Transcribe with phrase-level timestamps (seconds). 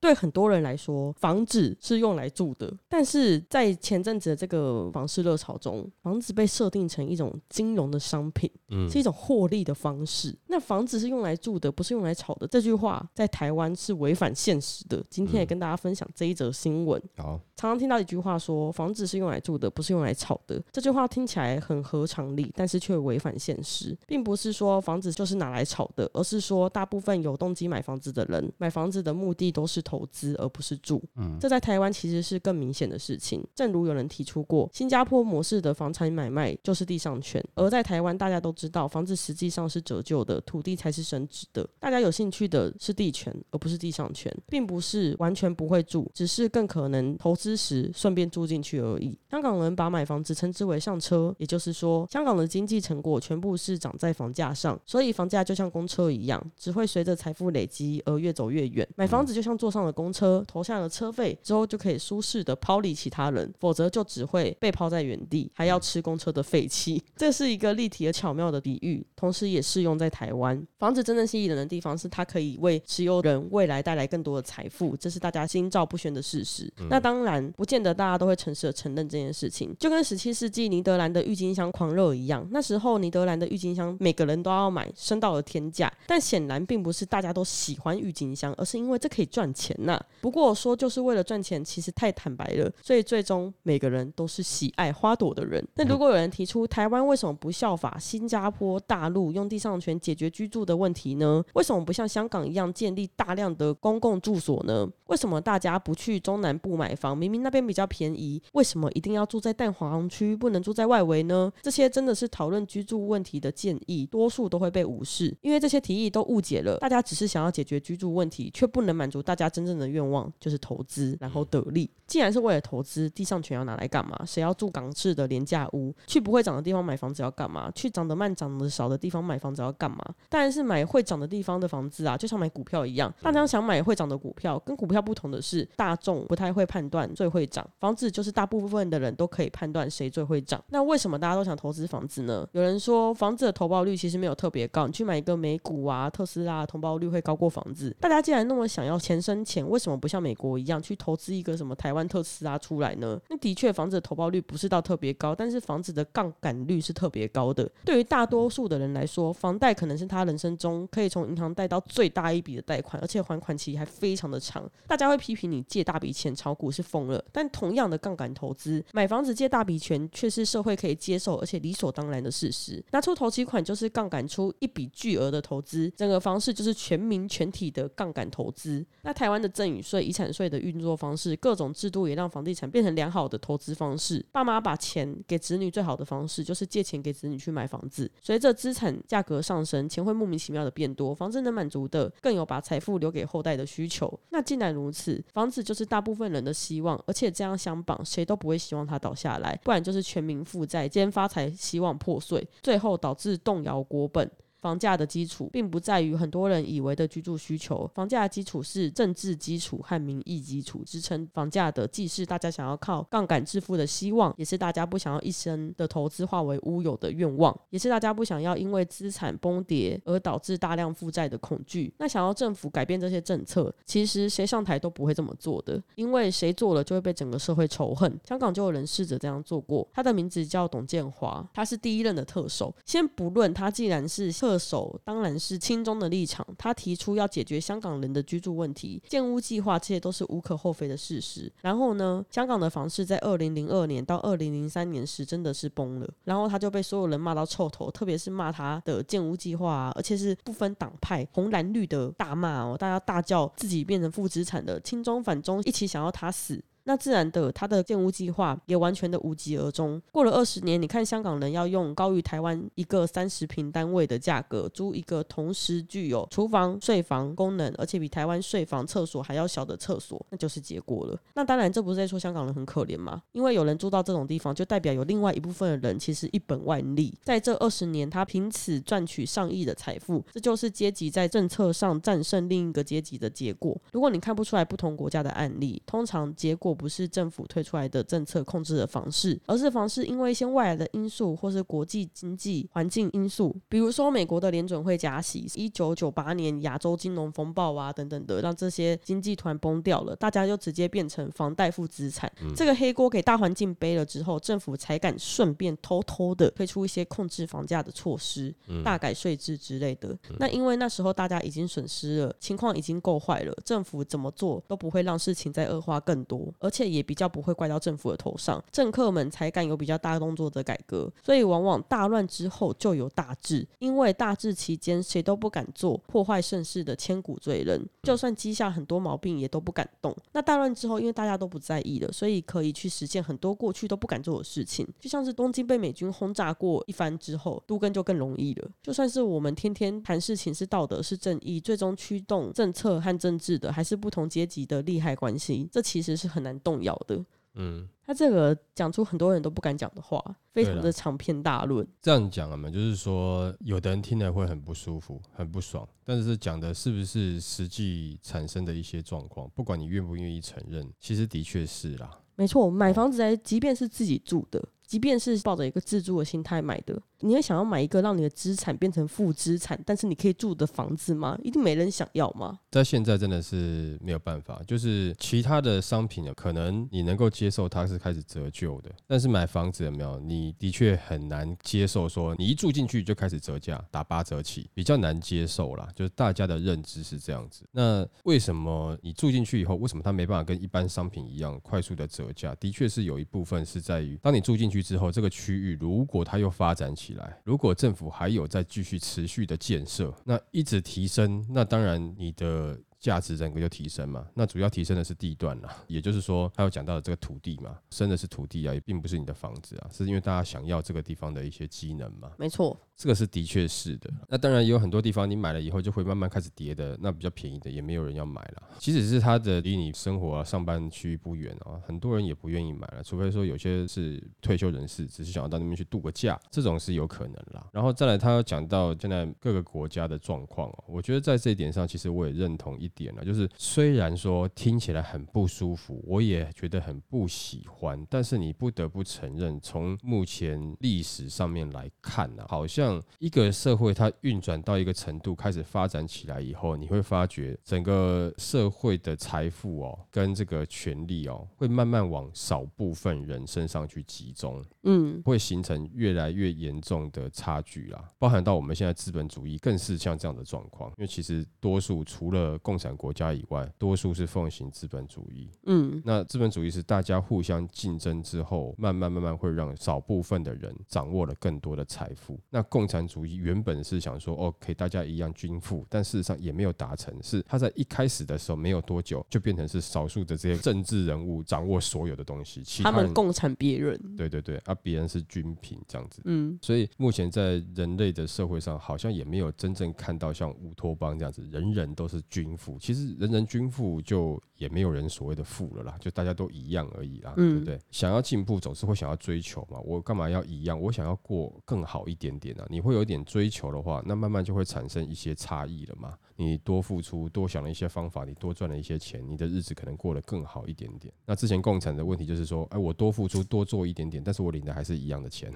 [0.00, 2.72] 对很多人来说，房子是用来住的。
[2.88, 10.34] 但是在前阵子的这个房市热潮中，房子被设定成一种金融的商品，嗯是一种获利的方式。
[10.46, 12.46] 那房子是用来住的，不是用来炒的。
[12.46, 15.04] 这句话在台湾是违反现实的。
[15.10, 17.02] 今天也跟大家分享这一则新闻。
[17.16, 20.62] 好，常常听到一句话说，房子是用来住的，不是用来炒的。
[20.72, 31.02] 这句话听起来很合常理，但是却违反现实，并不是说房子就是拿来炒的，而是说大部分有动机买房子的人，买房子的目的都是投资，而不是住。
[31.16, 33.42] 嗯，这在台湾其实是更明显的事情。
[33.54, 41.66] 正如有人提出过，新加坡模式的房产买卖就是地上权，而在台湾大家都知道，房子实际上是折旧的，土地才是升值的。
[41.80, 49.18] 大家有兴趣的是地权，而不是地上权，并不是完全不会住，只是更可能投资时顺便住进去而已。
[49.30, 58.86] 香港人把买房子称之为上车，也就是说，香港的经济成果全部是长在房价上，所以房价就像公车一样，只会随着财富累积而越走越远。
[58.96, 67.02] 买房子就像坐上了公车，投下了车费之后，就可以舒适的抛离其他人，否则就只会被抛在原地，还要吃公车的废气。
[67.16, 70.60] 这是一个立体而巧妙的比喻，同时也适用在台湾。
[70.78, 76.72] 房子真正吸引人的地方是它可以为持有人未来带来更多的财富，这是大家心照不宣的事实。
[76.88, 85.92] 那当然，不见得大家都会诚实的承认这件事情，就跟十七世纪尼德兰的郁金香狂热一样，那时候尼德兰的郁金香每个人都要买，升到了天价。
[86.06, 95.66] 但显然并不是大家都喜欢郁金香，而是因为这可以赚钱呐、不过说就是为了赚钱，其实太坦白了，所以最终每个人都是喜爱花朵的人。
[95.74, 101.42] 那如果有人提出台湾为什么不效法新加坡、大陆用地上权解决居住的问题呢？
[101.54, 104.88] 为什么不像香港一样建立大量的公共住所呢？
[105.06, 107.16] 为什么大家不去中南部买房？
[107.16, 111.50] 明明那边比较便宜，为什么一定要住在蛋黄区，不能住在外围呢？
[111.62, 121.90] 这些真的是讨论居住问题的建议，多数都会被无视，因为这些提议都误解了大家只是想要解决居住问题，却不能满足大家真正的愿望，就是投资然后得利。
[122.06, 124.18] 既然是为了投资，地上权要拿来干嘛？
[124.24, 125.92] 谁要住港式的廉价屋？
[126.06, 127.70] 去不会涨的地方买房子要干嘛？
[127.74, 129.98] 去涨得慢、涨得少的地方买房子要干嘛？
[130.28, 133.12] 当然是买会涨的地方的房子啊，就像买股票一样。
[133.20, 140.62] 大家想买会涨的股票，跟股票不同的是，大众不太会判断最会涨，房子就是大部分的人都可以判断谁最会涨。
[140.70, 142.48] 那为什么大家都想投资房子呢？
[142.52, 147.94] 有人说房子的投报率其实没有特别高，你去买一个美股啊、特斯拉，投报率会高过房子。
[148.00, 153.18] 大家既然那么想要钱生钱，为什么不像美国一样去投资一个什么台湾特斯拉出来呢？
[153.30, 157.70] 那的确，房子的投报率不是到特别高，但是房子的杠杆率是特别高的。
[157.84, 164.68] 对于大多数的人来说，房贷可能是他人生中可以从银行贷到最大一笔的贷款，而且还款期还非常的长。
[164.86, 172.84] 大家会批评你借大笔钱炒股是疯了，但同样的杠杆投资，买房子借大笔钱却是社会可以接受而且理所当然的事实。
[172.90, 178.84] 拿出头期款就是杠杆出一笔巨额的投资，整个房市就是全民全体的杠杆投资。
[179.02, 184.24] 那台湾的赠与税、遗产税的运作方式，各种制度也让房地产变成良好的投资方式。
[184.32, 188.10] 爸妈把钱给子女最好的方式就是借钱给子女去买房子。
[188.20, 194.12] 随着资产价格上升，钱会莫名其妙的变多，房子能满足的更有把财富留给后代的需求。
[194.30, 204.30] 那既然如此，房子就是大部分人的希望，而且这样相绑，谁都不会希望它倒下来，不然就是全民负债兼发财希望破碎，最后导致动摇国本。
[204.60, 210.82] 房价的基础并不在于很多人以为的居住需求，房价的基础是政治基础和民意基础。
[210.84, 221.92] 支撑房价的，既是大家想要靠杠杆致富的希望，也是大家不想要一生的投资化为乌有的愿望，也是大家不想要因为资产崩跌而导致大量负债的恐惧。
[221.98, 228.18] 那想要政府改变这些政策，其实谁上台都不会这么做的，因为谁做了就会被整个社会仇恨。
[228.26, 232.74] 香港就有人试着这样做过，他的名字叫董建华，他是第一任的特首。
[232.84, 241.52] 先不论他既然是特首，当然是亲中的立场，他提出要解决香港人的居住问题，建屋计划，这些都是无可厚非的事实。
[241.60, 256.62] 然后呢，香港的房市在二零零二年到二零零三年时真的是崩了，然后他就被所有人骂到臭头，特别是骂他的建屋计划啊，而且是不分党派，红蓝绿的大骂哦，大家大叫自己变成负资产的，亲中反中一起想要他死。
[256.88, 260.00] 那自然的，它的建屋计划也完全的无疾而终。
[260.10, 271.20] 过了二十年，你看香港人要用高于台湾一个三十平单位的价格租一个同时具有厨房、睡房功能，而且比台湾睡房、厕所还要小的厕所，那就是结果了。
[271.34, 273.22] 那当然，这不是在说香港人很可怜吗？
[273.32, 283.78] 因为有人住到这种地方，就代表有另外一部分的人其实一本万利，在这二十年，他凭此赚取上亿的财富，这就是阶级在政策上战胜另一个阶级的结果。
[283.92, 308.54] 如果你看不出来不同国家的案例，通常结果不是政府推出来的政策控制的方式，而是方式因为一些外来的因素或是国际经济环境因素，比如说美国的联准会加息，一九九八年亚洲金融风暴啊等等的，让这些经济团崩掉了，大家就直接变成房贷负资产，这个黑锅给大环境背了之后，政府才敢顺便偷偷的推出一些控制房价的措施，
[308.84, 310.16] 大改税制之类的。
[310.38, 321.10] 那因为那时候大家已经损失了，情况已经够坏了，政府怎么做都不会让事情再恶化更多，而而且也比较不会怪到政府的头上，政客们才敢有比较大动作的改革。
[321.22, 330.14] 所以往往大乱之后就有大治，因为大治期间谁都不敢做破坏盛世的千古罪人，就算积下很多毛病也都不敢动。
[330.32, 338.70] 那大乱之后，因为大家都不在意了，所以可以去实现很多过去都不敢做的事情，就像是东京被美军轰炸过一番之后，都根就更容易了。
[338.82, 347.24] 就算是我们天天谈事情是道德是正义，最终驱动政策和政治的还是不同阶级的利害关系，这其实是很难动摇的。
[347.60, 350.22] 嗯，他这个讲出很多人都不敢讲的话，
[350.52, 351.84] 非常的长篇大论。
[352.00, 362.20] 这样讲了嘛，就是说有的人听了会很不舒服、很不爽，但是讲的是不是实际产生的一些状况，不管你愿不愿意承认，其实的确是啦。
[362.36, 366.98] 没错，买房子，即便是自己住的，即便是抱着一个自住的心态买的。
[367.20, 371.36] 你会想要买一个让你的资产变成负资产，但是你可以住的房子吗？
[371.42, 372.58] 一定没人想要吗？
[372.70, 380.18] 在现在真的是没有办法，就是其他的商品呢，可能你能够接受它是开始折旧的，但是买房子有没有？
[380.20, 385.88] 你的确很难接受说你一住进去就开始折价，打八折起，比较难接受啦。
[385.94, 387.64] 就是大家的认知是这样子。
[387.72, 392.54] 那为什么你住进去以后，为什么它没办法跟一般商品一样快速的折价？
[392.54, 397.14] 的确是有一部分是在于，当你住进去之后，这个区域如果它又发展起。
[397.14, 402.78] 来，如果政府还有在继续持续的建设，那一直提升，那当然你的。
[403.00, 412.32] 价值整个就提升嘛，那主要提升的是地段啦，也就是说，他有讲到的这个土地嘛，生的是土地啊，也并不是你的房子啊，是因为大家想要这个地方的一些机能嘛。
[412.36, 414.10] 没错，这个是的确是的。
[414.28, 418.62] 那当然也有很多地方你买了以后就会慢慢开始跌的，那比较便宜的也没有人要买了。
[418.78, 427.64] 即使是它的离你生活啊、上班区不远啊，很多人也不愿意买了，除非说有些是退休人士，只是想要到那边去度个假，这种是有可能啦。
[427.72, 432.87] 然后再来，他要讲到现在各个国家的状况哦，我觉得在这一点上，其实我也认同一。
[432.88, 465.50] 点了，就是虽然说听起来很不舒服，我也觉得很不喜欢，但是你不得不承认，从目前历史上面来看呢，好像一个社会它运转到一个程度，开始发展起来以后，你会发觉整个社会的财富哦，跟这个权力哦，会慢慢往少部分人身上去集中，嗯，会形成越来越严重的差距啦，包含到我们现在资本主义更是像这样的状况，因为其实多数除了共共产国家以外，多数是奉行资本主义。
[465.64, 472.38] 嗯，那资本主义是大家互相竞争之后，慢慢慢慢会让少部分的人掌握了更多的财富。
[472.50, 477.12] 那共产主义原本是想说，OK，大家一样均富，但事实上也没有达成。
[477.20, 484.00] 是他在一开始的时候没有多久，就变成是少数的这些政治人物掌握所有的东西，其他们共产别人。
[484.16, 486.22] 对对对，啊，别人是均贫这样子。
[486.26, 492.67] 嗯，所以目前在人类的社会上，好像也没有真正看到像乌托邦这样子，人人都是均富。
[492.78, 497.78] 其实人人均富就也没有人所谓的富了啦，就大家都一样而已啦，对不对？
[497.92, 500.80] 想要进步总是会想要追求嘛，我干嘛要一样？
[500.80, 502.66] 我想要过更好一点点啊！
[502.68, 506.18] 你会有一点追求的话，那慢慢就会产生一些差异了嘛。
[506.34, 511.12] 你多付出，多想了一些方法，你多赚了一些钱，你的日子可能过得更好一点点。
[511.26, 515.52] 那之前共产的问题就是说，哎，我多付出多做一点点，但是我领的还是一样的钱。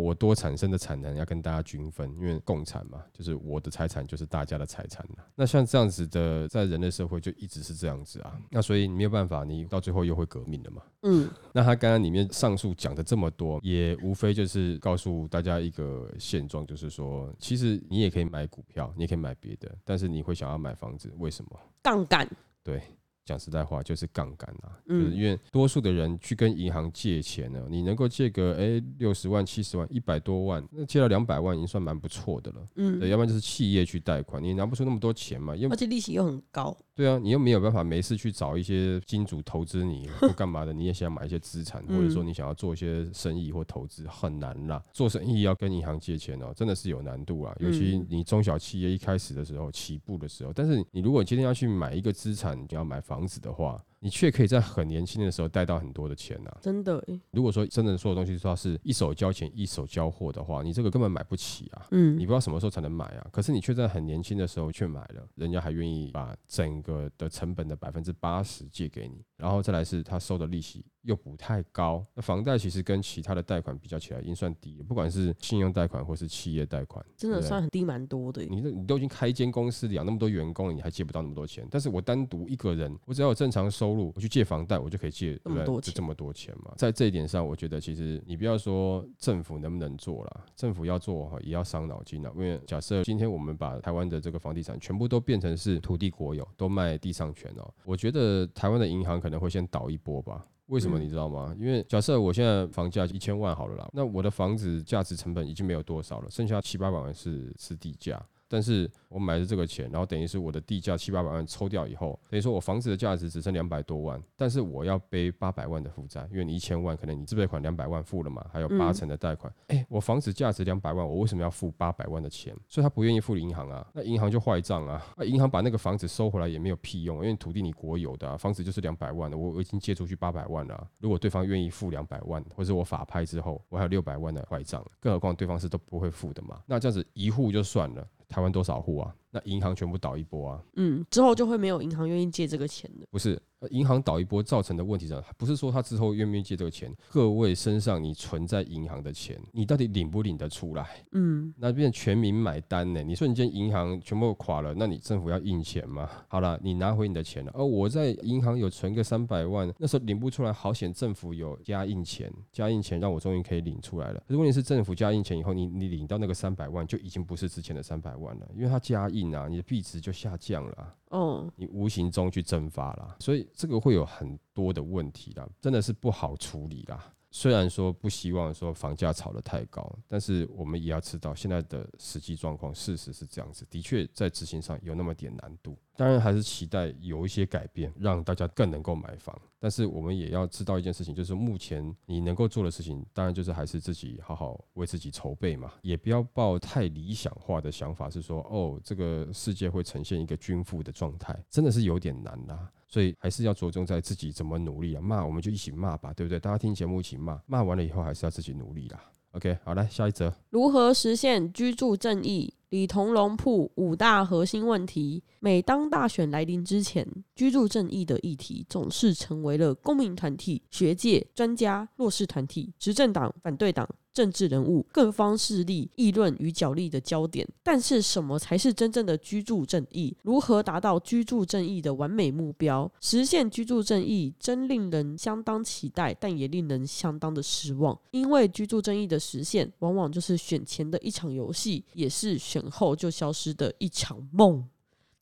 [0.00, 8.36] 我多产生的产能要跟大家均分，因为共产嘛，就是我的财产就是大家的财产那像这样子的，在人类社会就一直是这样子啊。
[8.50, 10.82] 那所以你没有办法，你到最后又会革命的嘛。
[11.02, 11.30] 嗯。
[11.52, 21.60] 那他刚刚里面上述讲的这么多，也无非就是告诉大家一个现状，就是说，其实你也可以买股票，你也可以买别的，但是你会想要买房子，为什么？
[21.82, 22.28] 杠杆。
[22.62, 22.82] 对。
[23.24, 32.66] 讲实在话，就是杠杆啊，就是因为多数的人去跟银行借钱呢，你能够借个哎六十万、七十万、一百多万，那借到两百万已经算蛮不错的了。
[32.76, 36.76] 嗯，对，要不然就是企业去贷款，你拿不出那么多钱嘛，而且利息又很高。
[36.96, 44.82] 对啊，你又没有办法没事去找一些金主投资你 或干嘛的，你也想买一些资产，或者说你想要做一些生意或投资，很难啦。
[44.92, 47.54] 做生意要跟银行借钱哦，真的是有难度啊。
[47.58, 53.82] 尤其你中小企业一开始的时候起步的时候，但是你如果今天要去买一个资产，你要买房子的话。
[54.04, 57.02] 你却可以在很年轻的时候贷到很多的钱呐，真的。
[57.30, 61.86] 如果说真的所有东西说是一手交钱一手交货的话，你这个根本买不起啊。
[61.90, 63.26] 嗯，你不知道什么时候才能买啊。
[63.32, 70.84] 可是你却在很年轻的时候却买了，人家还愿意把整个的成本的百分之八十借给你，然后再来是他收的利息。
[71.04, 74.84] 又不太高，那房贷其实跟其他的贷款比较起来，已经算低了。
[74.84, 78.42] 不管是信用贷款或是企业贷款，真的算很低，蛮多的。
[78.44, 81.66] 你你都已经开一间公司，养那么多员工了，你还借不到那么多钱。
[81.70, 86.72] 但是我单独一个人，我只要有正常收入，我去借房贷，我就可以借这么多钱，这么多钱嘛。
[86.76, 92.32] 在这一点上，我觉得其实你不要说政府能不能做了，政府要做哈，也要伤脑筋了。
[92.34, 100.44] 因为假设今天我们把台湾的这个房地产全部都变成是土地国有，都卖地上权哦，我觉得台湾的银行可能会先倒一波吧。
[100.66, 101.54] 为什么你知道吗？
[101.58, 108.20] 因为假设我现在房价一千万好了啦，那我的房子价值成本已经没有多少了，剩下七八百万是是地价。
[108.48, 119.52] 但是我买的这个钱，然后等于是我的地价七八百万抽掉以后，等于说我房子的价值只剩两百多万，但是我要背八百万的负债，因为你一千万可能你自备款两百万付了嘛，还有八成的贷款。
[119.68, 122.54] 哎，我房子价值两百万，我为什么要付八百万的钱？
[122.68, 125.04] 所以他不愿意付银行啊，那银行就坏账啊。
[125.16, 130.88] 那银行把那个房子收回来也没有屁用，因为土地你国有的，啊房子就是两百万的，我我已经借出去八百万了。
[130.98, 136.62] 如果对方愿意付两百万，或者我法拍之后我还有六百万的坏账，更何况对方是都不会付的嘛。
[136.66, 138.06] 那这样子一户就算了。
[138.28, 139.14] 台湾多少户啊？
[139.34, 140.62] 那银行全部倒一波啊！
[140.76, 143.06] 嗯，之后就会没有银行愿意借这个钱的。
[143.10, 143.36] 不是。
[143.70, 151.02] 银行倒一波造成的问题上，不是说他之后愿不愿意借这个钱，各位身上你存在银行的钱，你到底领不领得出来？
[151.12, 153.02] 嗯，那变全民买单呢？
[153.02, 156.06] 你瞬间银行全部垮了，那你政府要印钱吗？
[156.28, 157.50] 好了，你拿回你的钱了。
[157.54, 164.22] 而，我在银行有存个三百万，那时候领不出来，好险政府有加印钱，加印钱让我终于可以领出来了。
[164.28, 170.94] 可是问题是政府加印钱以后，你你领到那个三百万就已经不是之前的三百万了，因为他加印啊，你的币值就下降了。
[171.10, 177.13] 嗯，你无形中去蒸发了，所以这个会有很多的问题啦，真的是不好处理啦。
[177.36, 185.76] 虽然说不希望说房价炒得太高，但是我们也要知道现在的实际状况，事实是这样子，的确在执行上有那么点难度。
[185.96, 189.36] 当然还是期待有一些改变，让大家更能够买房。
[189.58, 202.70] 但是我们也要知道一件事情，就是目前你能够做的事情，当然就是还是自己好好为自己筹备嘛，也不要抱太理想化的想法，是说哦，这个世界会呈现一个均富的状态，真的是有点难啦。
[202.94, 205.02] 所以还是要着重在自己怎么努力啊！
[205.02, 206.38] 骂我们就一起骂吧，对不对？
[206.38, 209.02] 大家听节目一起骂，骂完了以后还是要自己努力啦。
[209.32, 212.54] OK，好来下一则，如何实现居住正义？
[212.68, 215.24] 李同龙铺五大核心问题。
[215.40, 223.88] 每当大选来临之前，居住正义的议题总是成为了公民团体、学界、专家、弱势团体、执政党、反对党。
[224.14, 230.16] 政治人物各方势力议论与角力的焦点，但是什么才是真正的居住正义？
[230.22, 232.90] 如何达到居住正义的完美目标？
[233.00, 244.64] 实现居住正义真令人相当期待，但也令人相当的失望，因为居住正义的实现，往往就是选前的一场游戏，也是选后就消失的一场梦。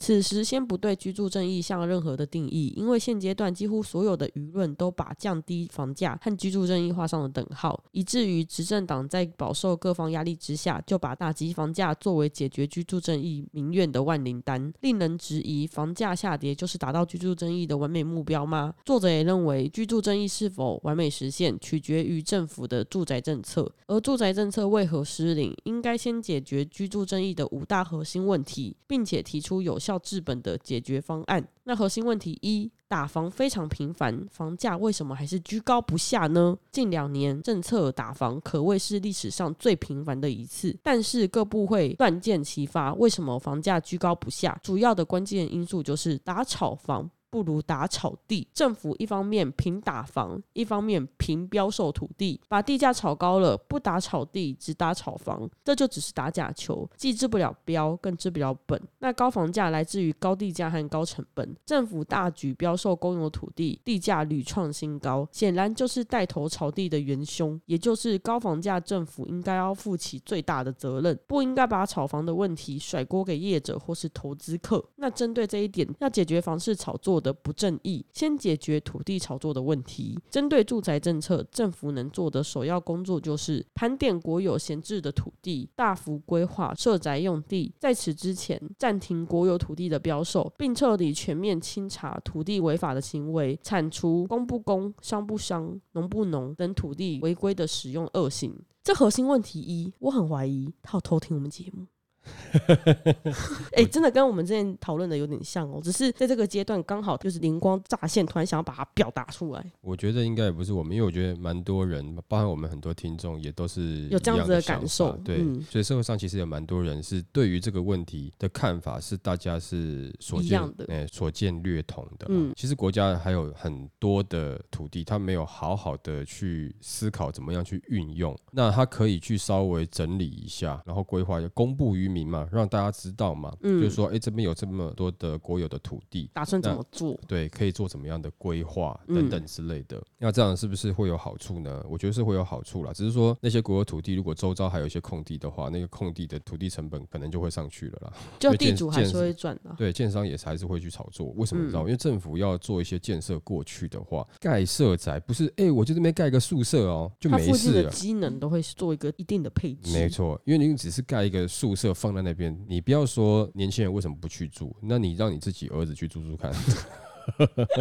[0.02, 14.72] 此时先不对居住正义下任何的定义，因为现阶段几乎所有的舆论都把降低房价和居住正义画上了等号，以至于执政党在饱受各方压力之下，就把打击房价作为解决居住正义民怨的万灵丹。
[14.80, 18.74] 令人质疑，房价下跌就是达到居住正义的完美目标吗？
[18.84, 23.72] 作者也认为，居住正义是否完美实现，取决于政府的住宅政策。
[23.86, 29.91] 而住宅政策为何失灵，应该先解决居住正义的五大核心问题，并且提出有效。
[29.92, 31.46] 到治本的解决方案。
[31.64, 36.56] 那核心问题一，打房非常频繁，房价为什么还是居高不下呢？
[36.70, 44.58] 近两年政策打房可谓是历史上最频繁的一次，但是各部会断剑齐发，为什么房价居高不下？
[44.62, 47.10] 主要的关键因素就是打炒房。
[47.32, 58.78] 不如打炒地，政府一方面凭打房，一方面凭标售土地，把地价炒高了，不打炒地，只打炒房，这就只是打假球，既治不了标，更治不了本。
[58.98, 74.84] 那高房价来自于高地价和高成本，政府大举标售公有土地，地价屡创新高，显然就是带头炒地的元凶，也就是高房价，政府应该要负起最大的责任，不应该把炒房的问题甩锅给业者或是投资客。
[74.96, 77.21] 那针对这一点，要解决房市炒作。
[77.22, 80.18] 的不正义，先解决土地炒作的问题。
[80.28, 87.72] 针对住宅政策，政府能做的首要工作就是盘点国有闲置的土地，大幅规划设宅用地。
[87.78, 98.54] 在此之前，暂停国有土地的标售，并彻底全面清查土地违法的行为，铲除公不公、商不商、农不农等土地违规的使用恶行。
[98.82, 101.86] 这核心问题一，我很怀疑他有偷听我们节目。
[103.74, 109.64] 哎、真的跟我们之前讨论的有点像哦，只是在这个阶段刚好就是灵光乍现，突然想要把它表达出来。
[109.80, 122.26] 我觉得应该也不是我们，因为我觉得蛮多人，包含我们很多听众，也都是有这样子的感受对，嗯所以社会上其实有蛮多人是对于这个问题的看法是大家是所见一样的哎、所见略同的。
[122.28, 137.18] 嗯其实国家还有很多的土地，他没有好好的去思考怎么样去运用，那他可以去稍微整理一下，然后规划公布于民嘛，让大家知道嘛，嗯就是说，哎、这边有这么多的国有的土地，打算怎么做？
[137.26, 140.02] 对，可以做怎么样的规划嗯等等之类的。
[140.18, 141.82] 那这样是不是会有好处呢？
[141.88, 148.12] 我觉得是会有好处啦，只是说那些国有土地如果周遭还有一些空地的话，那个空地的土地成本可能就会上去了啦。
[148.38, 149.74] 就地主还是会赚的。
[149.78, 151.28] 对，建商也是还是会去炒作。
[151.36, 151.80] 为什么你知道？
[151.80, 157.90] 嗯因为政府要做一些建设过去的话，盖社宅不是哎、我就这边盖个宿舍哦，就没事了。
[157.90, 159.92] 机能都会做一个一定的配置。
[159.92, 166.52] 没错，因为你只是盖一个宿舍放在那边，你不要说年轻人为什么不去住，那你让你自己儿子去住住看。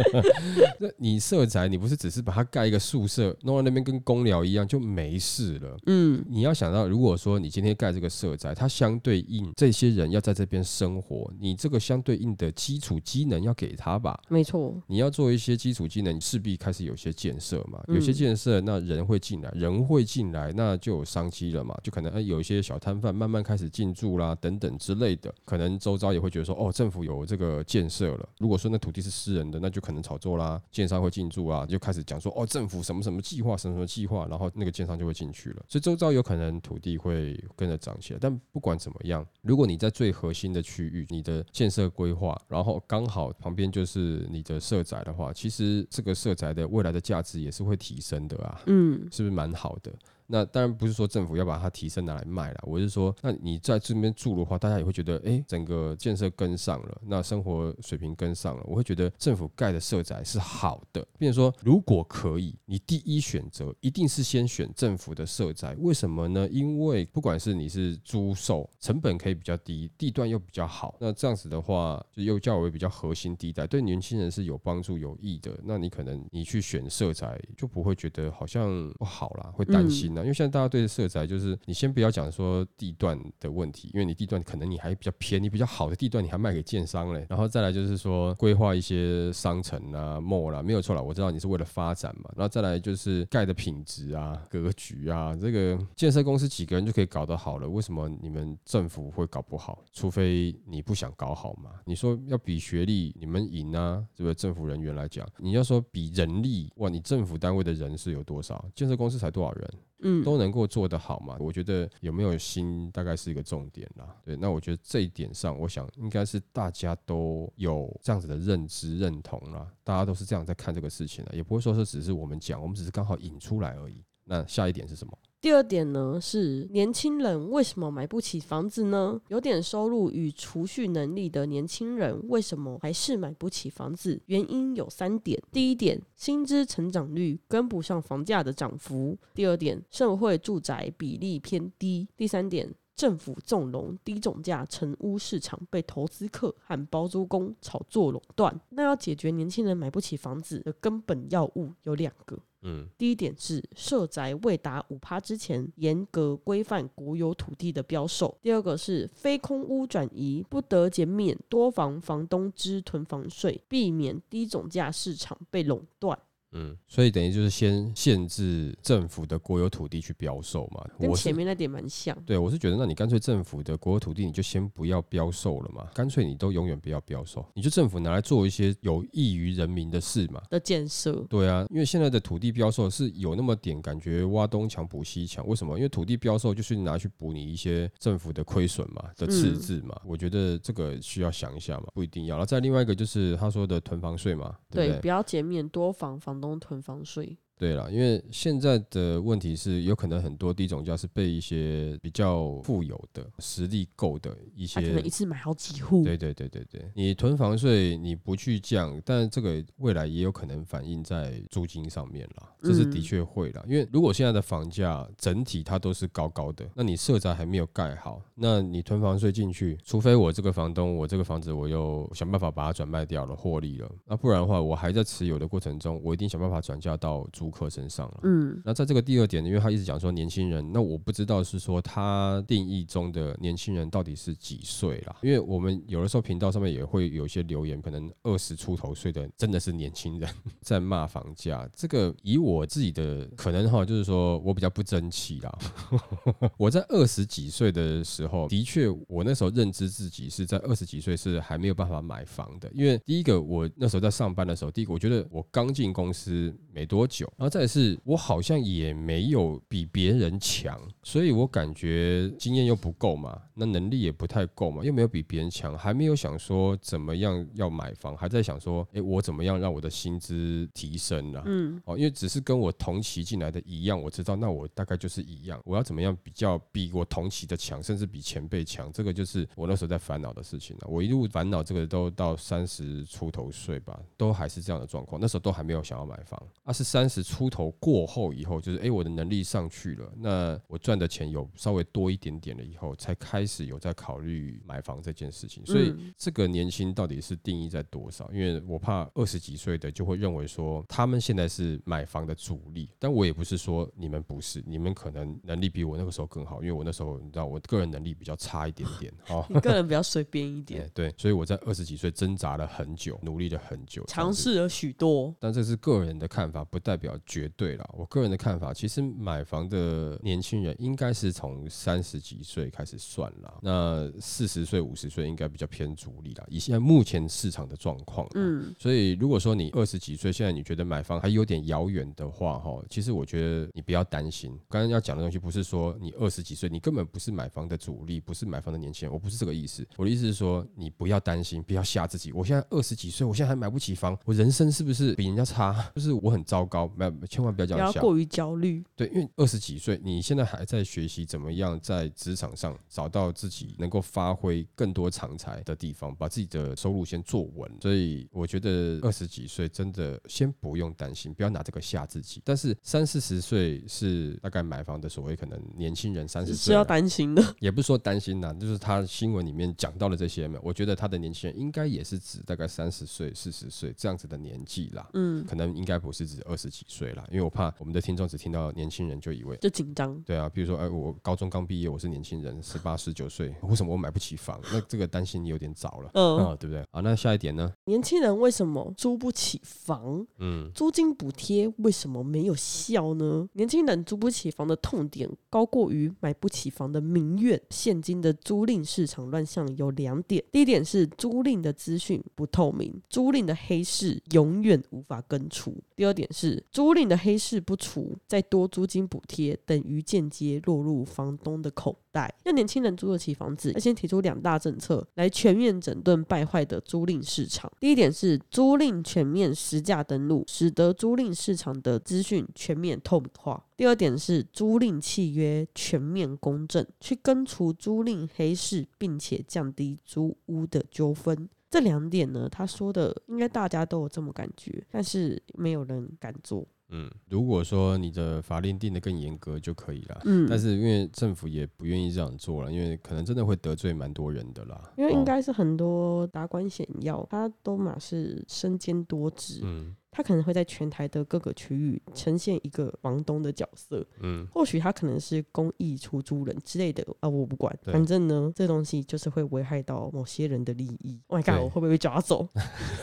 [0.78, 5.76] 那你社宅，你不是只是把它盖一个宿舍，弄到那边跟公寮一样就没事了。
[5.86, 14.20] 嗯，你要想到，如果说你今天盖这个社宅，它相对应这些人要在这边生活，你这个相对应的基础机能要给他吧。
[14.28, 14.74] 没错。
[14.86, 17.82] 你要做一些基础机能，势必开始有些建设嘛。
[17.88, 21.78] 嗯有些建设，那人会进来，人会进来，那就有商机了嘛。
[21.82, 25.32] 就可能、呃、有一些小摊贩慢慢开始进驻啦，等等之类的。
[25.44, 28.28] 可能周遭也会觉得说，哦，政府有这个建设了。
[28.38, 35.64] 如果说那土地是私人的，那就可能炒作啦，建商会进驻啊，就开始讲说，哦，政府什么什么计划，什么什么计划，然后那个建商就会进去了。
[35.68, 38.18] 所以周遭有可能土地会跟着涨起来。
[38.20, 49.92] 但不管怎么样，如果你在最核心的区域，你的建设规划，然后刚好旁边就是你的社宅的话，其实这个社宅的未来的价值也是会提升的啊，嗯，是不是蛮好的？
[50.32, 61.06] 那当然不是说政府要把它提升拿来卖了，我是说，那你在这边住的话，大家也会觉得，哎、整个建设跟上了，那生活水平跟上了，我会觉得政府盖的社宅是好的。
[61.18, 66.48] 并且说，如果可以，你第一选择一定是先选政府的社宅，为什么呢？
[66.50, 75.52] 因为不管是你是租售，成本可以比较低，地段又比较好，那这样子的话，就又较为比较核心地带，对年轻人是有帮助有益的。
[75.62, 80.21] 那你可能你去选社宅，就不会觉得好像不好啦，会担心啊。
[80.22, 87.26] 因为现在大家对社宅就是，你先不要讲说地段的问题，因为你地段可能你还比较偏，你比较好的地段你还卖给建商嘞。
[87.28, 92.30] 然后再来就是说规划一些商城啊、mall 啦，没有错啦，我知道你是为了发展嘛。
[92.36, 99.84] 然后再来就是盖的品质啊、格局啊，这个建设公司几个人就可以搞得好了，为什么你们政府会搞不好？
[99.92, 101.70] 除非你不想搞好嘛。
[101.84, 104.34] 你说要比学历，你们赢啊，对不对？
[104.34, 108.64] 政府人员来讲，你要说比人力，哇，你政府单位的人是有多少？
[108.74, 109.70] 建设公司才多少人？
[110.02, 111.36] 嗯，都能够做得好嘛？
[111.40, 114.16] 我觉得有没有心大概是一个重点啦。
[114.24, 124.04] 对，那我觉得这一点上，我想应该是大家都有这样子的认知认同啦，大家都是这样在看这个事情的，也不会说是只是我们讲，我们只是刚好引出来而已。
[124.24, 125.18] 那下一点是什么？
[125.42, 129.20] 第二点呢是年轻人为什么买不起房子呢？
[129.26, 134.22] 有点收入与储蓄能力的年轻人为什么还是买不起房子？
[134.26, 142.72] 原因有三点：第一点，薪资成长率跟不上房价的涨幅；第二点，社会住宅比例偏低；第三点。
[142.94, 148.60] 政府纵容低总价成屋市场被投资客和包租公炒作垄断。
[148.68, 166.18] 那要解决年轻人买不起房子的根本要务有两个，嗯第一点是社宅未达五趴之前，严格规范国有土地的标售；第二个是非空屋转移不得减免多房房东之囤房税，避免低总价市场被垄断。
[166.52, 170.84] 嗯，所以等于就是先限制政府的国有土地去标售嘛。
[170.98, 172.16] 跟我前面那点蛮像。
[172.24, 180.42] 对，我是觉得，那你干脆政府的国有土地，你就先不要标售了嘛，干脆你都永远不要标售，你就政府拿来做一些有益于人民的事嘛。
[180.50, 185.76] 的建设，对啊，因为现在的土地标售是有那么点感觉挖东墙补西墙，为什么？
[185.76, 189.98] 因为土地标售就是拿去补你一些政府的亏损嘛的赤字嘛。
[190.04, 192.36] 我觉得这个需要想一下嘛，不一定要。
[192.36, 194.98] 然后再另外一个就是他说的囤房税嘛，对不对？
[194.98, 197.38] 对，不要减免多房房东囤房税。
[197.62, 205.10] 对了，因为现在的问题是，有可能很多低总价是被一些比较富有的、实力够的一些可能一些。
[205.10, 213.62] 次买好几户，对对对对对，你囤房税你不去降，但这个未来也有可能反映在租金上面啦，这是的嗯确会啦。
[213.68, 228.20] 因为如果现在的房价整体它都是高高的，那你社宅还没有盖好，那你囤房税进去，除非我这个房东我这个房子我又想办法把它转卖掉了获利了，那不然的话我还在持有的过程中，我一定想办法转嫁到租客身上了。
[228.24, 235.14] 嗯，那在这个第二点，因为他一直讲说年轻人，那我不知道是说他定义中的年轻人到底是几岁啦？
[235.22, 240.28] 因为我们有的时候频道上面也会有一些留言，可能二十出头岁的真的是年轻人
[240.62, 241.68] 在骂房价。
[241.76, 245.58] 这个以我自己的可能哈，就是说我比较不争气啦。
[246.56, 271.42] 我在二十几岁的时候，的确我那时候认知自己是在二十几岁是还没有办法买房的，因为第一个我那时候在上班的时候，第一个我觉得我刚进公司没多久，然后再是我好像也没有比别人强，所以我感觉经验又不够嘛，那能力也不太够嘛，又没有比别人强，还没有想说怎么样要买房，还在想说，诶，我怎么样让我的薪资提升啊？
[271.46, 275.60] 嗯，哦，因为只是跟我同期进来的一样，我知道，那我大概就是一样。
[275.64, 278.92] 我要怎么样比较比我同期的强，甚至比前辈强？
[278.92, 280.86] 这个就是我那时候在烦恼的事情了。
[280.88, 285.20] 我一路烦恼这个都到三十出头岁吧，都还是这样的状况。
[285.20, 295.64] 那时候都还没有想要买房，而、是三十出头过后以后，就是诶，我的能力上去了，那我赚的钱有稍微多一点点了以后，才开始有在考虑买房这件事情。
[295.66, 298.30] 所以嗯这个年薪到底是定义在多少？
[298.32, 309.46] 因为我怕二十几岁的就会认为说他们现在是买房的主力，但我也不是说你们不是，你们可能能力比我那个时候更好，因为我那时候你知道我个人能力比较差一点点， 哦。
[309.48, 317.90] 你个人比较随便一点，对 对，所以我在二十几岁挣扎了很久，努力了很久，尝试了许多，但这是个人的看法，不代表绝对了。
[317.96, 326.44] 我个人的看法，其实买房的年轻人应该是从三十几岁开始算啦，那四十岁、五十岁应该比较偏主力啦。
[326.48, 334.50] 以现在目前市场的状况，嗯，嗯，所以如果说你二十几岁，现在你觉得买房还有点遥远的话，哈，其实我觉得你不要担心。
[334.68, 339.86] 刚刚要讲的东西不是说你二十几岁，你根本不是买房的主力，不是买房的年轻人，我不是这个意思。
[339.96, 342.32] 我的意思是说，你不要担心，不要吓自己。
[342.32, 345.72] 我现在二十几岁，我现在还买不起房，我人生是不是比人家差？
[345.94, 346.90] 就是我很糟糕？
[347.28, 347.94] 千万不要这不样想。
[347.94, 357.70] 要过于焦虑，对，因为二十几岁，你现在还在学习怎么样在职场上找到自己能够发挥更多长才的地方，把自己的收入先做稳。
[357.80, 362.40] 所以我觉得二十几岁真的先不用担心，不要拿这个吓自己。
[362.44, 379.56] 但是三四十岁是大概买房的所谓可能年轻人三十是要担心的，也不是说担心呐，就是他新闻里面讲到的这些嘛，我觉得他的年轻人应该也是指大概三十岁、四十岁这样子的年纪啦，嗯，可能应该不是指二十几岁啦，因为我怕我们的听众只听到年轻人就以为。
[379.56, 384.60] 就紧张，对啊，比如说，哎，我高中刚毕业，我是年轻人，十八、十九岁，为什么我买不起房？
[384.72, 386.84] 那这个担心有点早了，嗯，啊，对不对？
[386.90, 387.72] 啊，那下一点呢？
[387.84, 390.26] 年轻人为什么租不起房？
[390.38, 393.48] 嗯，租金补贴为什么没有效呢？
[393.52, 397.60] 年轻人租不起房的痛点高过于买不起房的民怨。
[397.70, 412.34] 现今的租赁市场乱象有两点：第一点是租赁的资讯不透明，租赁的黑市永远无法根除；第二点是租租赁的黑市不除，再多租金补贴等于间接落入房东的口袋。
[412.42, 417.70] 让年轻人租得起房子，要先提出两大政策来全面整顿败坏的租赁市场。
[417.78, 423.64] 第一点是租赁全面实价登录，使得租赁市场的资讯全面透明化。
[423.76, 431.48] 第二点是租赁契约全面公正，去根除租赁黑市，并且降低租屋的纠纷。
[431.72, 436.66] 这两点呢，他说的应该大家都有这么感觉，但是没有人敢做。
[436.90, 440.20] 嗯，如果说你的法令定得更严格就可以了。
[440.26, 444.92] 嗯，但是因为政府也不愿意这样做了，因为可能真的会得罪蛮多人的啦。
[444.98, 454.06] 因为应哦该是很多达官显要，他都嘛是身兼多职，嗯他可能会在全台的各个区域呈现一个房东的角色。
[454.20, 461.18] 嗯，或许他可能是公益出租人之类的啊，我不管，对反正呢，这东西就是会危害到某些人的利益。
[461.28, 462.46] Oh my god，我会不会被抓走？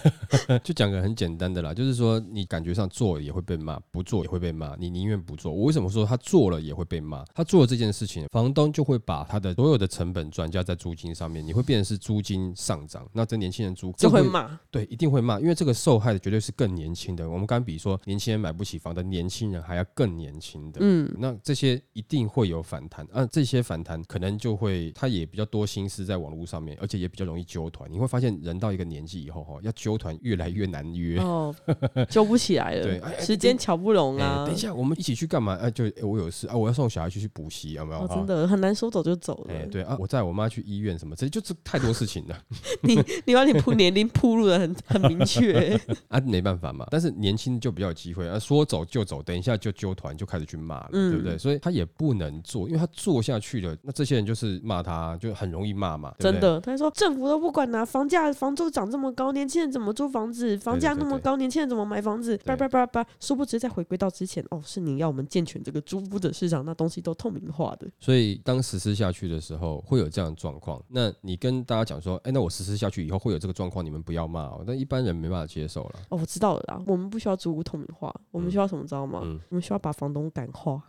[0.63, 5.51] 就讲个很简单的啦，就是说你感觉上做也会被骂，不做也会被骂，你宁愿不做。
[5.51, 7.25] 我为什么说他做了也会被骂？
[7.33, 14.59] 他做了这件事情，房东就会把他的所有的成本转嫁在租金上面，你会变成是租金上涨，那这年轻人租就会骂。
[14.69, 17.29] 对，一定会骂，因为这个受害的绝对是更年轻轻的。
[17.29, 27.89] 我们刚刚比说，年轻人买不起房的年轻人还要更年轻的，嗯，那这些一定会有反弹啊，这些反弹可能就会，他也比较多心思在网络上面，而且也比较容易揪团。
[27.89, 31.17] 你会发现，人到一个年纪以后，哈，要揪团越来越难约。
[31.19, 31.55] 哦，
[32.09, 35.55] 揪不起来了，对 时间瞧不拢哎啊，等一下，我们一起去干嘛？
[35.55, 38.01] 哎、就、哎我有事啊，我要送小孩去去补习，有没有？
[38.01, 39.67] 哦，真的很难说走就走哎、了。
[39.67, 42.37] 对啊，我载我妈去医院什么，这就是太多事情了
[42.81, 46.85] 你你把你铺年龄铺路的很很明确， 啊，没办法嘛。
[46.91, 51.37] 但是年轻就比较有机会啊，说走就走，等一下就揪团就开始去骂了，嗯对不对？
[51.37, 56.41] 所以他也不能做，因为他做下去了，那这些人就是骂他，就很容易骂嘛，对不对真。
[56.41, 56.61] 的。
[56.61, 60.57] 他说政府都不管呐、房价房租涨这么高，年轻人怎么租房子？
[60.57, 62.37] 房价那么高，年轻人怎么买房子？
[62.45, 67.87] 叭叭叭叭，殊不知在回归到之前，哦，是你要我们健全这个租屋的市场，那东西都透明化的。
[67.99, 70.81] 所以当实施下去的时候，会有这样的状况。
[70.87, 74.63] 那你跟大家讲说，哎、那我实施下去以后会有这个状况，你们不要骂哦。
[74.65, 75.99] 但一般人没办法接受了。
[76.09, 79.21] 哦，我知道了啦，我们不需要租屋透明化，我们需要什么知道吗？
[79.23, 80.81] 嗯我们需要把房东感化，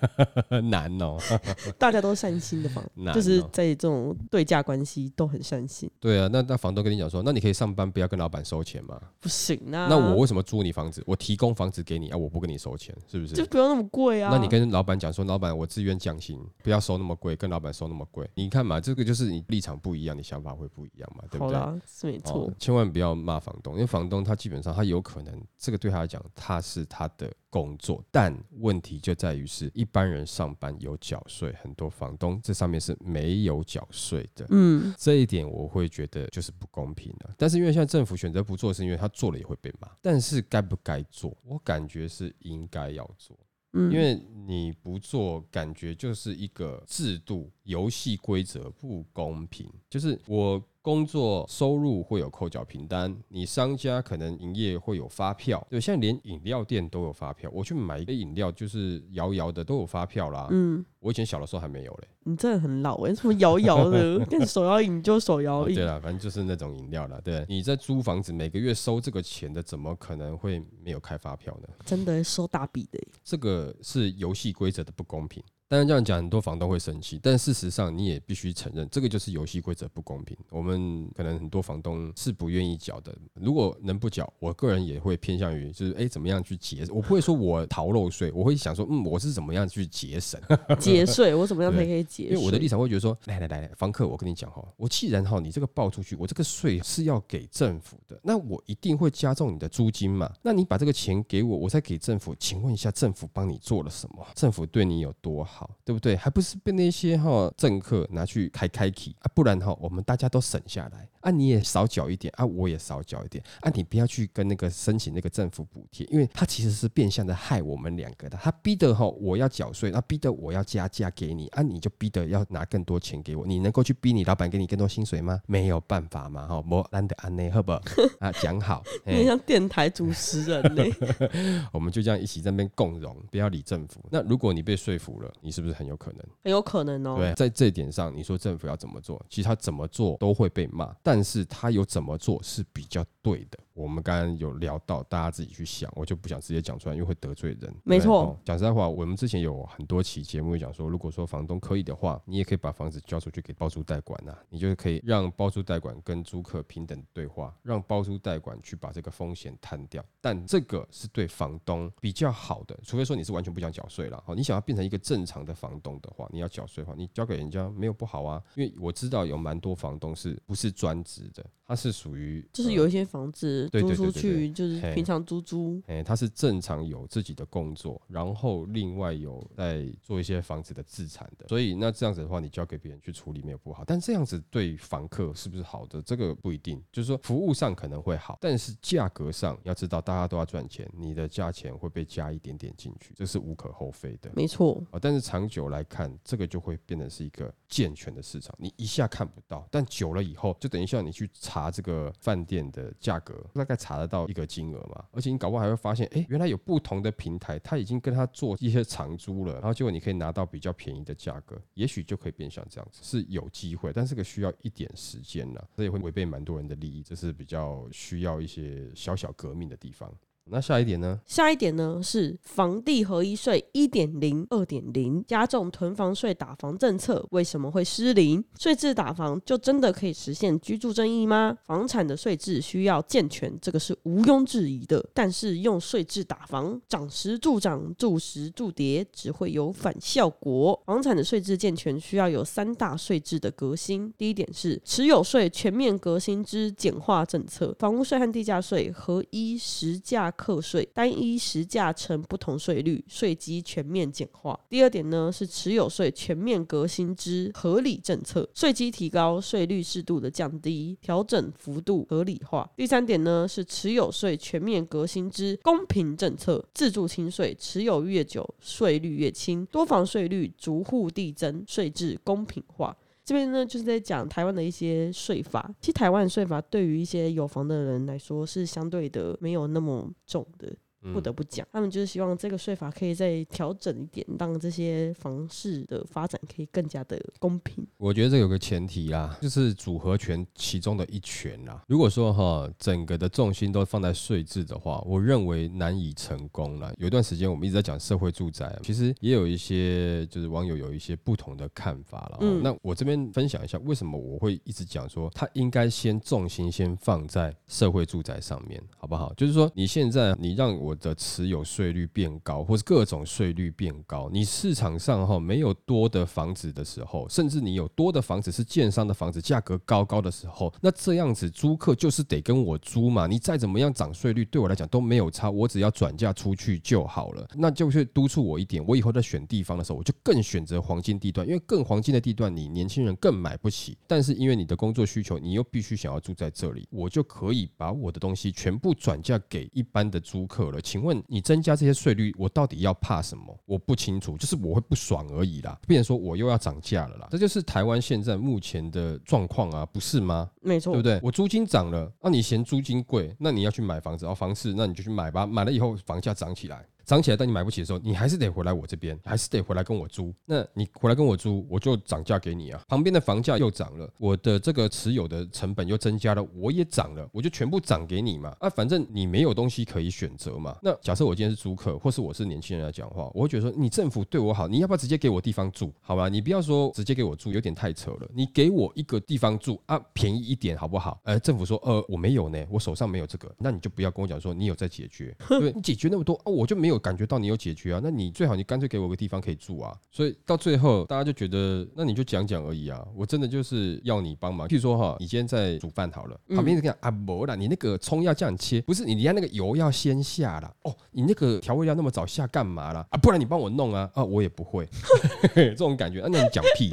[0.70, 1.16] 难哦，
[1.78, 9.00] 大家都善心的房，难就是哦在这种对价关系都很善心，对啊，那那房东跟你讲说，那你可以上班，不要跟老板收钱嘛。
[9.20, 9.86] 不行啊。
[9.88, 11.02] 那我为什么租你房子？
[11.06, 13.34] 我提供房子给你啊，我不跟你收钱，是不是？
[13.34, 14.30] 就不用那么贵啊。
[14.32, 18.28] 那你跟老板讲说，老板我自愿降薪，不要收那么贵，跟老板收那么贵。
[18.34, 21.56] 你看嘛，这个就是你立场不一样，你想法会不一样嘛，对不对？
[21.56, 22.46] 好啦，是没错。
[22.46, 34.46] 哦，千万不要骂房东，因为房东他基本上他有可能这个对他来讲他是他的工作，但问题就在于是一般人上班有缴税，很多房东这上面是没有缴税的。
[34.50, 37.34] 嗯，这一点我会觉得就是不公平的。
[37.36, 39.88] 但是因为现在政府选择不做，是因为他做了也会被骂。
[40.00, 43.38] 但是该不该做，我感觉是应该要做。
[43.72, 49.66] 嗯因为你不做，感觉就是一个制度、游戏规则不公平。
[49.88, 57.50] 就是我工作收入会有扣缴凭单，你商家可能营业会有发票，对，现在连饮料店都有发票。
[57.52, 60.48] 我去买一个饮料，就是摇摇的都有发票啦。
[60.50, 62.08] 嗯，我以前小的时候还没有嘞。
[62.22, 67.20] 你真的很老哎、什么摇摇的， 跟手摇饮就手摇哦，饮对，了，反正就是那种饮料了。
[67.20, 71.68] 对，你在租房子，每个月收这个钱的，怎么可能会没有开发票呢？
[71.84, 73.08] 真的收大笔的、欸。
[73.22, 75.42] 这个是游戏规则的不公平。
[75.70, 80.36] 当然这样讲，很多房东会生气，但事实上你也必须承认，这个就是游戏规则不公平。
[80.50, 90.40] 我们可能很多房东是不愿意缴的，如果能不缴，我个人也会偏向于就是哎怎么样去节，我不会说我逃漏税，我会想说嗯我是怎么样去节省，
[90.80, 92.32] 节税， 我怎么样才对可以节税？
[92.34, 100.32] 因为我的立场会觉得说，来来来来，房客，我跟你讲哈，我既然哈你这个报出去，我这个税是要给政府的，那我一定会加重你的租金嘛。
[100.42, 104.26] 那你把这个钱给我，我再给政府，请问一下，政府帮你做了什么？
[104.34, 106.16] 政府对你有多好，对不对？
[106.16, 109.30] 还不是被那些哈政客拿去开开启啊？
[109.34, 125.40] 不然哈，我们大家都省下来啊，你也少缴一点啊，我也少缴一点啊，你不要去跟那个申请那个政府补贴，因为他其实是变相的害我们两个的，他逼得哈我要缴税，他逼得我要加价给你啊，你就逼得要拿更多钱给我，你能够去逼你老板给你更多薪水吗？
[125.46, 127.80] 没有办法嘛哈，莫懒得安内好不好？
[128.20, 130.84] 啊，讲好，有点像电台主持人呢、
[131.72, 134.00] 我们就这样一起在那边共荣，不要理政府。
[134.10, 136.20] 那如果你被说服了，你是不是很有可能？
[136.42, 143.58] 很有可能哦、对，在这一点上，你说政府要怎么做，其实他怎么做都会被骂，但是他有怎么做是比较对的。
[143.72, 147.74] 我们刚刚有聊到，大家自己去想，我就不想直接讲出来，因为会得罪人。
[147.82, 160.04] 没错哦讲实在话，我们之前有很多期节目讲说，如果说房东可以的话，你也可以把房子交出去给包租代管呐、你就是可以让包租代管跟租客平等对话，让包租代管去把这个风险摊掉。
[160.20, 164.22] 但这个是对房东比较好的，除非说你是完全不想缴税了。
[164.26, 168.42] 好，你想要变成一个正常的房东的话，你要缴税的话，你交给人家没有不好啊。
[168.54, 186.00] 因为我知道有蛮多房东是不是专职的，他是属于呃就是有一些房子租出去，就是平常租租，哎、他是正常有自己的工作，然后另外有在做一些房子的自产的，所以那这样子的话，你交给别人去处理没有不好，但这样子对房客是不是好的？
[186.02, 194.30] 这个不一定，就是说服务上可能会好，但是价格上要知道大家都要赚钱，你的价钱会被加一点点进去，这是无可厚非的。
[194.34, 198.52] 没错，啊，但是长久来看，这个就会变成是一个健全的市场。
[198.58, 205.04] 你一下看不到，但久了以后，就等于像你去查这个饭店的价格，大概查得到一个金额嘛。
[205.12, 220.12] 而且你搞不好还会发现，哎、原来有不同的平台，它已经跟他做一些长租了，然后结果你可以拿到比较便宜的价格，也许就可以变相这样子，是有机会，但这个需要一点时间了，这也会违背蛮多人的利益，这是比较需要一些小小革命的地方。
[220.50, 221.20] 那下一点呢？
[221.26, 228.44] 下一点呢是房地合一税一点零、二点零加重囤房税打房政策为什么会失灵？
[228.58, 231.56] 税制打房就真的可以实现居住正义吗？
[231.64, 235.04] 房产的税制需要健全，这个是毋庸置疑的。
[235.14, 240.80] 但是用税制打房，涨时助涨，住时助跌，只会有反效果。
[240.84, 244.12] 房产的税制健全需要有三大税制的革新。
[244.18, 254.58] 第一点是持有税全面革新之简化政策，房屋税和地价税合一实价课税，单一实价成不同税率，税基全面简化。
[254.70, 262.66] 第二点呢是持有税全面革新之合理政策，税基提高，税率适度的降低，调整幅度合理化。
[262.74, 272.96] 第三点呢是持有税全面革新之公平政策，自助清税，持有越久税率越轻，多房税率逐户递增，税制公平化。
[273.30, 275.72] 这边呢，就是在讲台湾的一些税法。
[275.80, 280.74] 其实台湾税法对于一些有房的人来说，是相对的没有那么重的。
[281.12, 287.86] 不得不讲，他们就是希望这个税法可以再调整一点，让这些房市的发展可以更加的公平。
[287.96, 291.82] 我觉得这有个前提啦，就是组合拳其中的一拳啦。
[291.88, 296.92] 如果说哈，整个的重心都放在税制的话，我认为难以成功了。
[296.98, 302.38] 有一段时间我们一直在讲社会住宅，其实也有一些就是网友有一些不同的看法了。
[302.42, 309.32] 嗯，那我这边分享一下，为什么我会一直讲说，它应该先重心先放在社会住宅上面，好不好？
[309.32, 310.89] 就是说你现在你让我。
[310.90, 323.28] 我的持有税率变高，或是各种税率变高，你市场上哈没有多的房子的时候，甚至你有多的房子是建商的房子，价格高高的时候，那这样子租客就是得跟我租嘛。
[323.28, 327.48] 你再怎么样涨税率，对我来讲都没有差，我只要转嫁出去就好了。
[327.54, 333.96] 那就是督促我一点，我以后在选地方的时候，我就更选择黄金地段，因为更黄金的地段，你年轻人更买不起。
[334.08, 340.79] 但是因为你的工作需求，你又必须想要住在这里，我就可以把我的东西全部转嫁给一般的租客了。
[340.80, 343.56] 请问你增加这些税率，我到底要怕什么？
[343.66, 345.78] 我不清楚，就是我会不爽而已啦。
[345.86, 350.50] 变成说我又要涨价了啦，这就是台湾现在目前的状况啊，不是吗？
[350.60, 351.20] 没错，对不对？
[351.22, 355.46] 我租金涨了，那你嫌租金贵，那你要去买房子，哦，房市，那你就去买吧。
[355.46, 356.84] 买了以后房价涨起来。
[357.10, 360.32] 涨起来，但你买不起的时候，你还是得回来我这边，还是得回来跟我租。
[360.46, 362.80] 那你回来跟我租，我就涨价给你啊。
[362.86, 368.54] 旁边的房价又涨了，我的这个持有的成本又增加了，我也涨了，我就全部涨给你嘛。
[368.60, 370.78] 啊，反正你没有东西可以选择嘛。
[370.84, 375.92] 那假设我今天是租客，或是我是年轻人来讲话，我会觉得说，你政府对我好，你要不要直接给我地方住？
[376.00, 378.30] 好吧，你不要说直接给我住，有点太扯了。
[378.32, 381.20] 你给我一个地方住啊，便宜一点好不好？
[381.24, 387.94] 呃，政府说，呃，我没有呢，我手上没有这个，那你就不要跟我讲说你有在解决，对你解决那么多啊，我就没有感觉到你有解决。
[387.94, 394.68] 啊，那你最好你干脆给我个地方可以住啊，所以到最后大家就觉得，那你就讲讲而已啊，我真的就是要你帮忙。
[394.68, 403.04] 譬如说哈，你今天在煮饭好了，旁边就讲啊，不啦，你那个葱要这样切，不是你家那个油要先下了哦，你那个调味料那么早下干嘛啦？
[403.10, 403.18] 啊？
[403.18, 404.88] 不然你帮我弄啊啊，我也不会
[405.54, 406.90] 这种感觉啊，那你讲屁。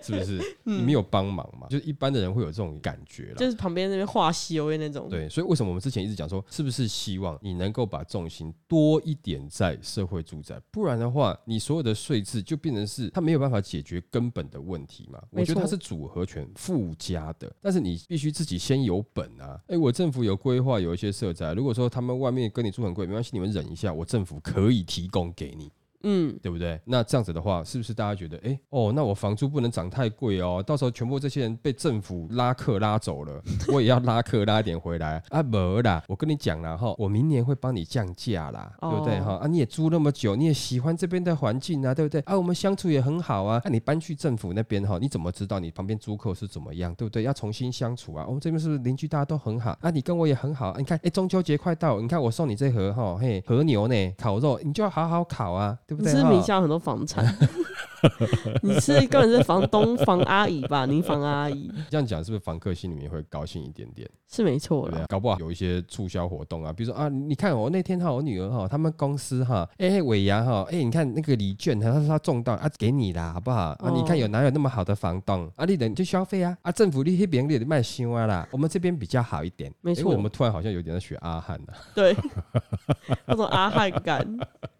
[0.00, 1.66] 是不是你没有帮忙嘛？
[1.68, 5.08] 就是一般的人会有这种感觉了，就是旁边那边画修的那种。
[5.08, 10.58] 对，所以为什么我们之前一直讲说，是不是希望你能够把重心多一点在社会住宅？
[10.70, 15.22] 不然的话，你所有的税制就变成是它没有办法解决根本的问题嘛？
[15.30, 19.60] 我觉得它是组合拳附加的，但是你必须自己先有本啊！
[19.66, 25.70] 哎，我政府有规划有一些社宅，如果说他们外面跟你住很贵，没关系，你们忍一下，我政府可以提供给你。
[26.02, 26.80] 嗯，对不对？
[26.84, 35.42] 那这样子的话，是不是大家觉得，哎，哦，那我房租不能涨太贵哦，到时候全部这些人被政府拉客拉走了，我也要拉客拉一点回来啊？
[35.42, 39.34] 没啦，我跟你讲啦哈，我明年会帮你降价啦，对不对哈？
[39.42, 42.20] 啊，你也租那么久，你也喜欢这边的环境啊，对不对？
[42.22, 47.24] 啊，我们相处也很好啊，那你搬去政府那边哈，你怎么知道你旁边租客是怎么样，对不对？
[47.24, 49.90] 要重新相处啊，我们这边是不是邻居大家都很好啊？
[49.90, 55.76] 你跟我也很好，你看，哎，中秋节快到，你看我送你这盒哈，嘿，和牛呢，烤肉，你就要好好烤啊。
[55.88, 56.12] 对不对？
[56.12, 57.24] 是名下很多房产，
[58.62, 60.84] 你是根本是房东房阿姨吧？
[60.84, 64.06] 您房阿姨这样讲是不是房客心里面会高兴一点点？
[64.30, 73.70] 是没错的，搞不好有一些促销活动啊，比如说啊，你看我那天哈，我女儿哈，他们公司哈，哎尾牙哈，哎你看那个礼券，他说他中到啊，给你啦，好不好？
[73.80, 75.64] 啊，你看有哪有那么好的房东啊？
[75.64, 79.72] 你等就消费啊，啊政府你那边你卖新啊啦，我们这边比较好一点。
[79.80, 81.72] 没错，我们突然好像有点在学阿汉啊。
[81.94, 82.14] 对，
[83.24, 84.38] 那种阿汉感。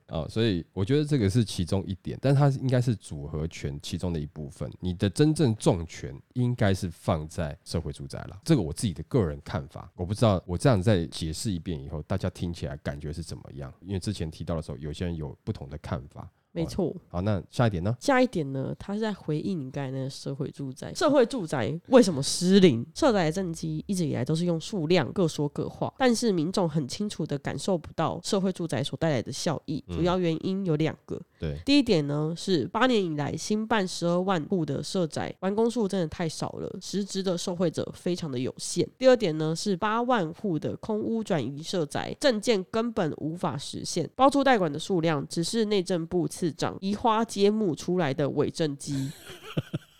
[0.08, 4.70] 哦，所以我觉得这个是其中一点，但它应该是组合拳其中的一部分。
[4.80, 13.72] 你的真正重拳应该是放在社会住宅了，这个我自己的个人看法，我不知道我这样再解释一遍以后，大家听起来感觉是怎么样？
[13.80, 16.30] 因为之前提到的时候，有些人有不同的看法。
[16.52, 16.94] 没错。
[17.08, 17.96] 好，那下一点呢？
[18.00, 20.92] 下一点呢，他是在回应你刚才那个社会住宅。
[20.94, 22.84] 社会住宅为什么失灵？
[22.94, 29.84] 社宅的政绩一直以来都是用数量各说各话，但是民众很清楚的感受不到社会住宅所带来的效益。
[29.88, 31.20] 主要原因有两个。
[31.38, 38.88] 对，第一点呢是八年以来新办十二万户的社宅完工数真的太少了，实质的受惠者非常的有限。
[38.98, 49.10] 第二点呢是八万户的空屋转移社宅证件根本无法实现，包租代管的数量只是内政部次长移花接木出来的伪证机。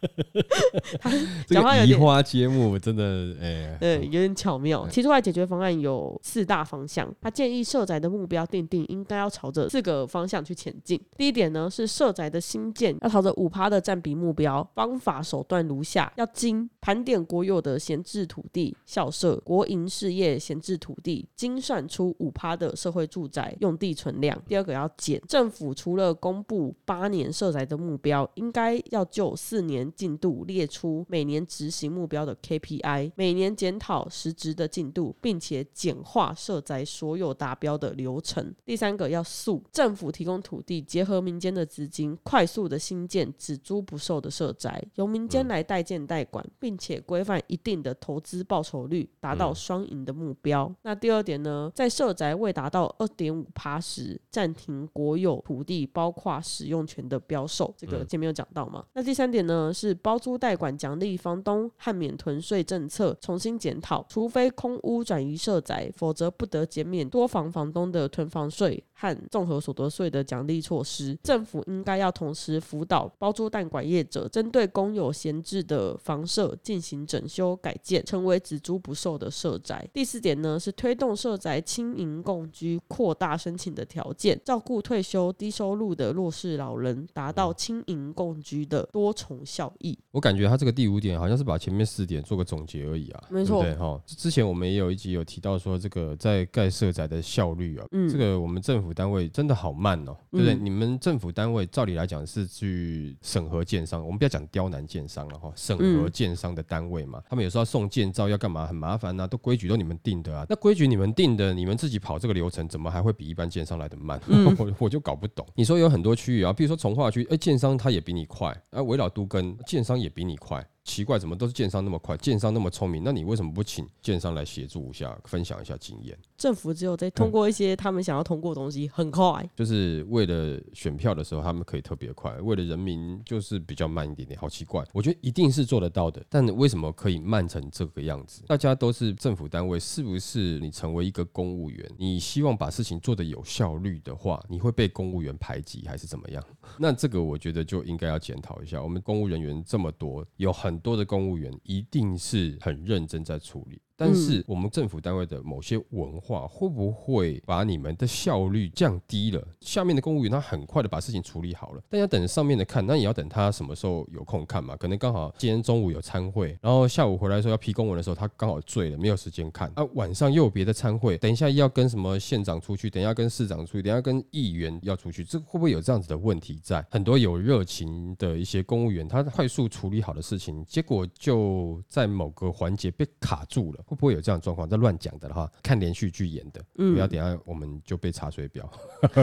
[1.46, 4.87] 这个移话有点花接木真的，哎，对，有点巧妙。
[4.88, 11.00] 提出来解决方案有四大方向，他建议社宅的目标定定应该要朝着四个方向去前进。
[11.16, 24.40] 第一点呢是社宅的新建要朝着五趴的占比目标，方法手段如下：要精盘点国有的闲置土地、校舍、国营事业闲置土地，精算出五趴的社会住宅用地存量。
[24.46, 38.54] 第二个要减，政府除了公布八年社宅的目标，应该要就四年进度列出每年执行目标的 KPI，每年检讨实质的进度，并且简化设宅所有达标的流程。
[38.64, 50.72] 第三个要速，政府提供土地，结合民间的资金，快速的新建只租不售的社宅，由民间来代建代管，并且规范一定的投资报酬率，达到双赢的目标。
[50.82, 58.84] 那第二点呢，在社宅未达到二点五趴时，暂停国有土地包括使用权的标售，这个前面有讲到嘛？
[58.94, 71.16] 那第三点呢，是包租代管奖励房东和免囤税政策重新检讨，除非空屋转移社宅，否则不得减免多房房东的囤房税和综合所得税的奖励措施。
[71.22, 79.88] 政府应该要同时辅导包租代管业者，针对公有闲置的房舍进行整修改建，成为只租不售的社宅。
[79.94, 89.98] 第四点呢，是推动社宅轻盈共居，扩大申请的条件，照顾退休低收入的弱势老人，达到轻盈共居的多重效益。
[90.10, 94.00] 我感觉他这个第五点好像是把前面四点做个总结而已啊，没错对哈。
[94.06, 100.54] 之前我们也有一集有提到说，这个在盖社宅的效率啊，嗯这个我们政府单位真的好慢哦，对不对？
[100.54, 114.21] 嗯你们政府单位照理来讲是去审核建商，我们不要讲刁难建商了哈，审核嗯建商的单位嘛，他们有时候要送建造要干嘛，很麻烦呐、都规矩都你们定的啊，那规矩你们定的，你们自己跑这个流程，怎么还会比一般建商来的慢？
[114.29, 115.46] 嗯 我我就搞不懂。
[115.54, 120.67] 你说有很多区域啊，比如说从化区，哎，建商他也比你快，啊，围绕都跟建商也比你快。
[120.85, 126.19] 奇怪，怎么都是建商那么快，建商那么聪明，那你为什么不请建商来协助一下，分享一下经验？
[126.38, 129.46] 政府只有在通过一些他们想要通过的东西，很快。
[129.56, 134.38] 就是为了选票的时候，他们可以特别快；为了人民，就是比较慢一点点。
[134.38, 138.44] 好奇怪，我觉得一定是做得到的，但为什么可以慢成这个样子？
[138.46, 146.40] 大家都是政府单位，是不是你成为一个公务员，你希望把事情做得有效率的话，你会被公务员排挤还是怎么样？
[146.78, 148.80] 那这个我觉得就应该要检讨一下。
[148.80, 153.80] 我们公务人员这么多，有很多的公务员一定是很认真在处理。
[153.99, 159.44] 但是我们政府单位的某些文化会不会把你们的效率降低了？
[159.61, 164.77] 下面的公务员他很快的把事情处理好了，但要等上面的看，那也要等他什么时候有空看嘛？
[164.77, 169.69] 可能刚好今天中午有参会，然后下午回来的时候要批公文的时候，他刚好醉了，没有时间看。
[169.75, 176.87] 啊，晚上又有别的参会，等一下要跟什么县长出去，等一下跟市长出去，等一下跟议员要出去，这会不会有这样子的问题在？
[176.90, 184.68] 很多有热情的一些公务员，他快速处理好的事情，结果就在某个环节被卡住了，会不会有这样的状况？
[184.68, 188.70] 这乱讲的话，看连续剧演的，嗯不要等下我们就被查水表。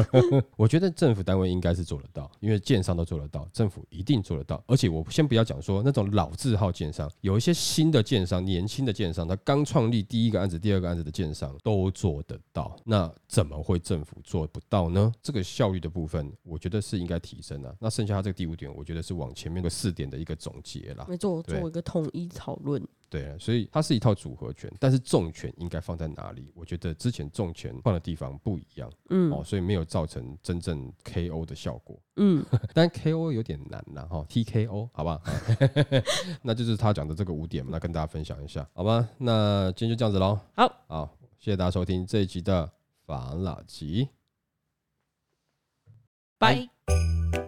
[0.58, 4.64] 我觉得政府单位应该是做得到，因为建商都做得到，政府一定做得到。
[4.66, 15.12] 而且我先不要讲说那种老字号建商，有一些新的建商、年轻的建商，他刚创立第一个案子、第二个案子的建商都做得到，那怎么会政府做不到呢？
[15.22, 17.76] 这个效率的部分，我觉得是应该提升的。
[17.80, 21.06] 那剩下它这个第五点，我觉得是往前面的四点的一个总结啦。
[21.08, 22.82] 没错，做一个统一讨论。
[23.16, 26.52] 对啊，所以它是一套组合拳，但是重拳应该放在哪里？
[26.54, 28.92] 我觉得之前重拳放的地方不一样。
[29.10, 31.98] 嗯哦，所以没有造成真正 KO 的效果。
[32.18, 32.46] 嗯，
[32.76, 35.22] 但 KO 有点难啦，哈，TKO 好吧，
[36.44, 39.08] 那就是他讲的这个五点嘛，那跟大家分享一下，好吧？
[39.18, 40.38] 那今天就这样子喽。
[40.56, 42.70] 好，好，谢谢大家收听这一集的
[43.06, 44.10] 法拉吉。
[46.38, 47.45] 拜。